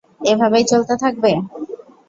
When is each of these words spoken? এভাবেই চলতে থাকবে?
এভাবেই 0.23 0.65
চলতে 0.71 0.93
থাকবে? 1.03 1.31